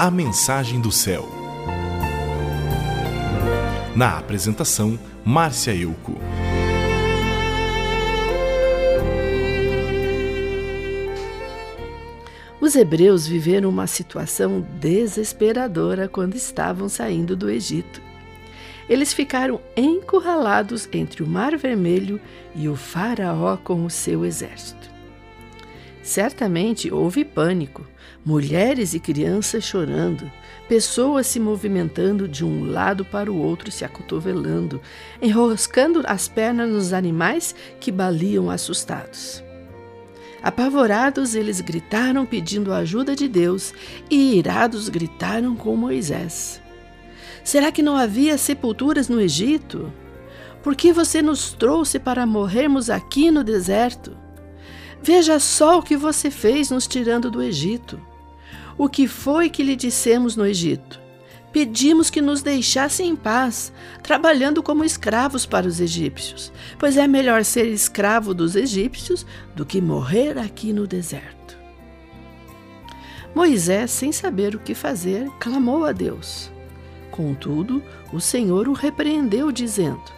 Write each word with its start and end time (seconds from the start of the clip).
A 0.00 0.12
Mensagem 0.12 0.80
do 0.80 0.92
Céu. 0.92 1.28
Na 3.96 4.16
apresentação, 4.16 4.96
Márcia 5.24 5.74
Euco. 5.74 6.14
Os 12.60 12.76
hebreus 12.76 13.26
viveram 13.26 13.68
uma 13.68 13.88
situação 13.88 14.64
desesperadora 14.78 16.06
quando 16.06 16.36
estavam 16.36 16.88
saindo 16.88 17.34
do 17.34 17.50
Egito. 17.50 18.00
Eles 18.88 19.12
ficaram 19.12 19.60
encurralados 19.76 20.88
entre 20.92 21.24
o 21.24 21.26
Mar 21.26 21.56
Vermelho 21.56 22.20
e 22.54 22.68
o 22.68 22.76
Faraó 22.76 23.56
com 23.56 23.84
o 23.84 23.90
seu 23.90 24.24
exército. 24.24 24.97
Certamente 26.08 26.90
houve 26.90 27.22
pânico, 27.22 27.86
mulheres 28.24 28.94
e 28.94 28.98
crianças 28.98 29.62
chorando, 29.62 30.32
pessoas 30.66 31.26
se 31.26 31.38
movimentando 31.38 32.26
de 32.26 32.46
um 32.46 32.64
lado 32.64 33.04
para 33.04 33.30
o 33.30 33.36
outro, 33.36 33.70
se 33.70 33.84
acotovelando, 33.84 34.80
enroscando 35.20 36.02
as 36.06 36.26
pernas 36.26 36.70
nos 36.70 36.92
animais 36.94 37.54
que 37.78 37.92
baliam 37.92 38.48
assustados. 38.48 39.44
Apavorados, 40.42 41.34
eles 41.34 41.60
gritaram 41.60 42.24
pedindo 42.24 42.72
a 42.72 42.78
ajuda 42.78 43.14
de 43.14 43.28
Deus 43.28 43.74
e 44.10 44.38
irados 44.38 44.88
gritaram 44.88 45.54
com 45.54 45.76
Moisés. 45.76 46.58
Será 47.44 47.70
que 47.70 47.82
não 47.82 47.98
havia 47.98 48.38
sepulturas 48.38 49.10
no 49.10 49.20
Egito? 49.20 49.92
Por 50.62 50.74
que 50.74 50.90
você 50.90 51.20
nos 51.20 51.52
trouxe 51.52 51.98
para 51.98 52.24
morrermos 52.24 52.88
aqui 52.88 53.30
no 53.30 53.44
deserto? 53.44 54.16
Veja 55.02 55.38
só 55.38 55.78
o 55.78 55.82
que 55.82 55.96
você 55.96 56.30
fez 56.30 56.70
nos 56.70 56.86
tirando 56.86 57.30
do 57.30 57.42
Egito. 57.42 58.00
O 58.76 58.88
que 58.88 59.08
foi 59.08 59.50
que 59.50 59.62
lhe 59.62 59.76
dissemos 59.76 60.36
no 60.36 60.46
Egito? 60.46 61.00
Pedimos 61.52 62.10
que 62.10 62.20
nos 62.20 62.42
deixasse 62.42 63.02
em 63.02 63.16
paz, 63.16 63.72
trabalhando 64.02 64.62
como 64.62 64.84
escravos 64.84 65.46
para 65.46 65.66
os 65.66 65.80
egípcios, 65.80 66.52
pois 66.78 66.96
é 66.96 67.06
melhor 67.06 67.44
ser 67.44 67.66
escravo 67.66 68.34
dos 68.34 68.54
egípcios 68.54 69.26
do 69.56 69.64
que 69.64 69.80
morrer 69.80 70.38
aqui 70.38 70.72
no 70.72 70.86
deserto. 70.86 71.56
Moisés, 73.34 73.90
sem 73.90 74.12
saber 74.12 74.54
o 74.54 74.58
que 74.58 74.74
fazer, 74.74 75.28
clamou 75.40 75.84
a 75.84 75.92
Deus. 75.92 76.50
Contudo, 77.10 77.82
o 78.12 78.20
Senhor 78.20 78.68
o 78.68 78.72
repreendeu, 78.72 79.50
dizendo: 79.50 80.17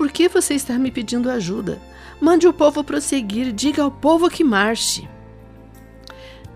Por 0.00 0.10
que 0.10 0.30
você 0.30 0.54
está 0.54 0.78
me 0.78 0.90
pedindo 0.90 1.28
ajuda? 1.28 1.78
Mande 2.18 2.48
o 2.48 2.54
povo 2.54 2.82
prosseguir, 2.82 3.52
diga 3.52 3.82
ao 3.82 3.90
povo 3.90 4.30
que 4.30 4.42
marche. 4.42 5.06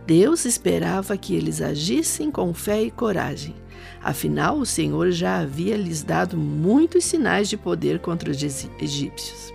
Deus 0.06 0.46
esperava 0.46 1.14
que 1.18 1.36
eles 1.36 1.60
agissem 1.60 2.30
com 2.30 2.54
fé 2.54 2.82
e 2.82 2.90
coragem. 2.90 3.54
Afinal, 4.02 4.56
o 4.56 4.64
Senhor 4.64 5.10
já 5.10 5.40
havia 5.40 5.76
lhes 5.76 6.02
dado 6.02 6.38
muitos 6.38 7.04
sinais 7.04 7.46
de 7.46 7.58
poder 7.58 7.98
contra 7.98 8.30
os 8.30 8.42
egípcios. 8.42 9.52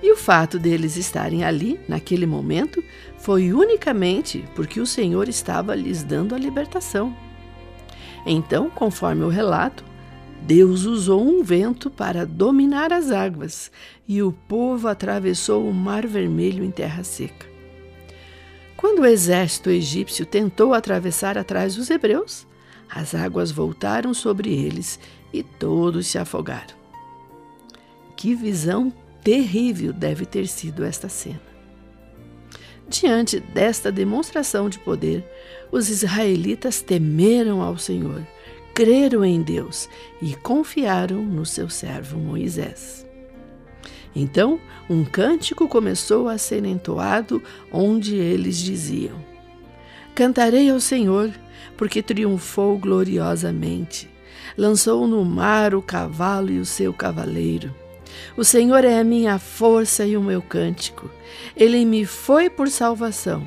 E 0.00 0.12
o 0.12 0.16
fato 0.16 0.56
deles 0.56 0.96
estarem 0.96 1.42
ali, 1.42 1.80
naquele 1.88 2.24
momento, 2.24 2.80
foi 3.18 3.52
unicamente 3.52 4.44
porque 4.54 4.78
o 4.78 4.86
Senhor 4.86 5.28
estava 5.28 5.74
lhes 5.74 6.04
dando 6.04 6.36
a 6.36 6.38
libertação. 6.38 7.12
Então, 8.24 8.70
conforme 8.70 9.24
o 9.24 9.28
relato, 9.28 9.87
Deus 10.42 10.84
usou 10.84 11.22
um 11.22 11.42
vento 11.42 11.90
para 11.90 12.24
dominar 12.24 12.92
as 12.92 13.10
águas 13.10 13.70
e 14.06 14.22
o 14.22 14.32
povo 14.32 14.88
atravessou 14.88 15.68
o 15.68 15.74
Mar 15.74 16.06
Vermelho 16.06 16.64
em 16.64 16.70
terra 16.70 17.04
seca. 17.04 17.46
Quando 18.76 19.00
o 19.00 19.06
exército 19.06 19.70
egípcio 19.70 20.24
tentou 20.24 20.72
atravessar 20.72 21.36
atrás 21.36 21.74
dos 21.74 21.90
hebreus, 21.90 22.46
as 22.88 23.14
águas 23.14 23.50
voltaram 23.50 24.14
sobre 24.14 24.54
eles 24.54 24.98
e 25.32 25.42
todos 25.42 26.06
se 26.06 26.16
afogaram. 26.16 26.78
Que 28.16 28.34
visão 28.34 28.92
terrível 29.22 29.92
deve 29.92 30.24
ter 30.24 30.46
sido 30.46 30.84
esta 30.84 31.08
cena. 31.08 31.48
Diante 32.88 33.38
desta 33.38 33.92
demonstração 33.92 34.70
de 34.70 34.78
poder, 34.78 35.22
os 35.70 35.90
israelitas 35.90 36.80
temeram 36.80 37.60
ao 37.60 37.76
Senhor 37.76 38.26
creram 38.78 39.24
em 39.24 39.42
Deus 39.42 39.88
e 40.22 40.36
confiaram 40.36 41.20
no 41.20 41.44
seu 41.44 41.68
servo 41.68 42.16
Moisés. 42.16 43.04
Então, 44.14 44.60
um 44.88 45.04
cântico 45.04 45.66
começou 45.66 46.28
a 46.28 46.38
ser 46.38 46.64
entoado, 46.64 47.42
onde 47.72 48.14
eles 48.14 48.56
diziam: 48.56 49.16
Cantarei 50.14 50.70
ao 50.70 50.78
Senhor, 50.78 51.32
porque 51.76 52.00
triunfou 52.00 52.78
gloriosamente. 52.78 54.08
Lançou 54.56 55.08
no 55.08 55.24
mar 55.24 55.74
o 55.74 55.82
cavalo 55.82 56.52
e 56.52 56.60
o 56.60 56.64
seu 56.64 56.92
cavaleiro. 56.92 57.74
O 58.36 58.44
Senhor 58.44 58.84
é 58.84 59.00
a 59.00 59.04
minha 59.04 59.40
força 59.40 60.06
e 60.06 60.16
o 60.16 60.22
meu 60.22 60.40
cântico. 60.40 61.10
Ele 61.56 61.84
me 61.84 62.04
foi 62.04 62.48
por 62.48 62.68
salvação. 62.68 63.44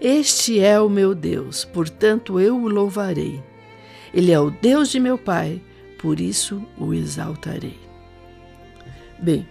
Este 0.00 0.60
é 0.60 0.80
o 0.80 0.88
meu 0.88 1.14
Deus, 1.14 1.62
portanto 1.66 2.40
eu 2.40 2.56
o 2.56 2.68
louvarei. 2.68 3.49
Ele 4.12 4.32
é 4.32 4.40
o 4.40 4.50
Deus 4.50 4.88
de 4.88 4.98
meu 4.98 5.16
pai, 5.16 5.60
por 5.98 6.20
isso 6.20 6.62
o 6.78 6.92
exaltarei. 6.92 7.78
Bem, 9.18 9.46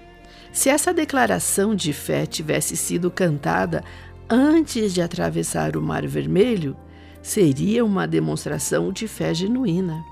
se 0.52 0.70
essa 0.70 0.94
declaração 0.94 1.76
de 1.76 1.94
fé 1.94 2.26
tivesse 2.26 2.76
sido 2.76 3.12
cantada 3.12 3.84
antes 4.30 4.94
de 4.94 5.02
atravessar 5.02 5.78
o 5.78 5.82
Mar 5.82 6.06
Vermelho, 6.08 6.76
seria 7.22 7.86
uma 7.86 8.08
demonstração 8.08 8.92
de 8.92 9.08
fé 9.08 9.34
genuína. 9.34 10.04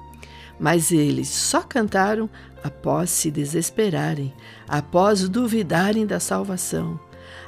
Mas 0.60 0.92
eles 0.92 1.28
só 1.28 1.62
cantaram 1.62 2.30
após 2.64 3.10
se 3.10 3.30
desesperarem, 3.30 4.34
após 4.68 5.28
duvidarem 5.28 6.06
da 6.06 6.20
salvação, 6.20 7.00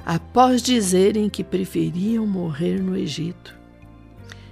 após 0.06 0.62
dizerem 0.62 1.30
que 1.30 1.44
preferiam 1.44 2.26
morrer 2.26 2.80
no 2.82 2.96
Egito. 2.96 3.59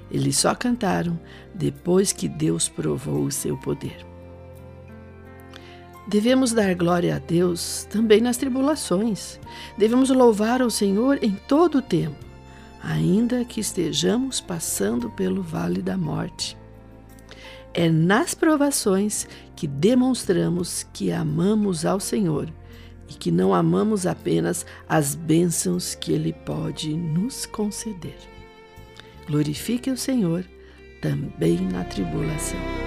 Eles 0.09 0.37
só 0.37 0.55
cantaram 0.55 1.19
depois 1.53 2.11
que 2.11 2.27
Deus 2.27 2.69
provou 2.69 3.23
o 3.23 3.31
seu 3.31 3.57
poder. 3.57 4.05
Devemos 6.07 6.53
dar 6.53 6.73
glória 6.73 7.17
a 7.17 7.19
Deus 7.19 7.85
também 7.89 8.21
nas 8.21 8.37
tribulações. 8.37 9.37
Devemos 9.77 10.09
louvar 10.09 10.61
ao 10.61 10.69
Senhor 10.69 11.19
em 11.21 11.31
todo 11.47 11.79
o 11.79 11.81
tempo, 11.81 12.15
ainda 12.81 13.43
que 13.43 13.59
estejamos 13.59 14.39
passando 14.39 15.09
pelo 15.09 15.43
vale 15.43 15.81
da 15.81 15.97
morte. 15.97 16.57
É 17.73 17.89
nas 17.89 18.33
provações 18.33 19.27
que 19.53 19.67
demonstramos 19.67 20.87
que 20.93 21.11
amamos 21.11 21.85
ao 21.85 21.99
Senhor 21.99 22.49
e 23.09 23.13
que 23.13 23.29
não 23.29 23.53
amamos 23.53 24.07
apenas 24.07 24.65
as 24.87 25.13
bênçãos 25.13 25.93
que 25.93 26.13
Ele 26.13 26.31
pode 26.31 26.95
nos 26.95 27.45
conceder. 27.45 28.36
Glorifique 29.27 29.91
o 29.91 29.97
Senhor 29.97 30.45
também 31.01 31.59
na 31.59 31.83
tribulação. 31.83 32.86